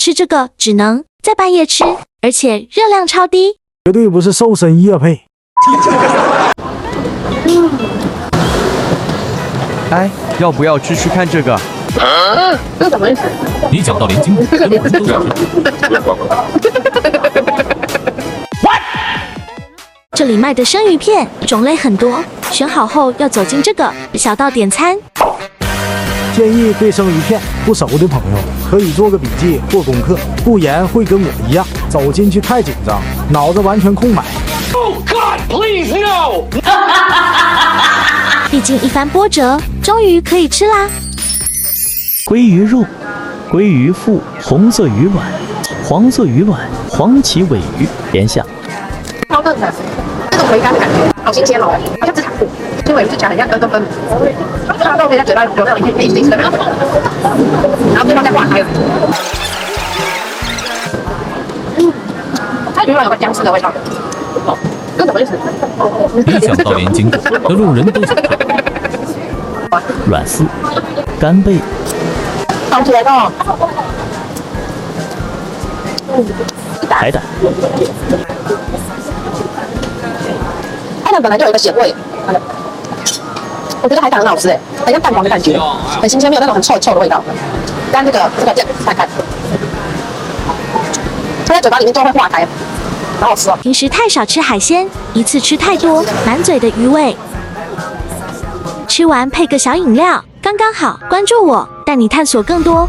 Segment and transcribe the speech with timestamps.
[0.00, 1.84] 吃这个只能在半夜吃，
[2.22, 3.56] 而且热量超低。
[3.84, 5.20] 绝对不是瘦身叶配。
[9.92, 11.54] 哎，要不要吃吃看这个？
[12.78, 13.20] 这什么意思？
[13.70, 15.46] 你讲到连筋骨，跟我人都想听。
[20.12, 24.96] 这里卖的生鱼片种类很多，选好后要走进这个小道点餐。
[26.40, 28.38] 建议对生鱼片不熟的朋友
[28.70, 34.24] 可以做个笔记或功课，不然会跟我一样走进去太紧张，脑子完全空白。
[38.50, 40.88] 历 经一番波折，终于可以吃啦！
[42.24, 42.86] 鲑鱼肉、
[43.52, 45.26] 鲑鱼腹、红色鱼卵、
[45.84, 48.42] 黄色鱼卵、黄鳍尾鱼，连下。
[49.28, 49.70] 超嫩的，
[50.30, 52.48] 这种回甘的感觉，好新鲜哦，好像吃糖醋，
[52.90, 53.80] 因为是夹很像根根根，
[54.82, 58.66] 它到可以在嘴巴有那种一片一丝的，然后对方再化开了。
[61.76, 61.92] 嗯，
[62.74, 63.52] 它鱼卵有个僵尸的。
[63.52, 63.72] 味道，
[64.98, 65.34] 这什么意思？
[66.16, 68.16] 你讲到连筋骨，那路人都想。
[70.08, 70.44] 软丝、
[71.20, 71.60] 干贝、
[72.72, 73.30] 好甜哦。
[76.88, 77.22] 海胆。
[81.04, 81.94] 海胆本来就有一个咸味，
[83.82, 85.58] 我觉得海胆很好吃哎，很像蛋黄的感觉，
[86.00, 87.22] 很新鲜，没有那种很臭臭的味道。
[87.92, 89.08] 但这个这个酱看看，
[91.46, 92.46] 它在嘴巴里面就会化开，
[93.20, 93.58] 好好吃哦。
[93.62, 97.16] 平时太少吃海鲜，一次吃太多，满嘴的鱼味。
[98.86, 100.98] 吃完配个小饮料，刚刚好。
[101.08, 102.88] 关注我，带你探索更多。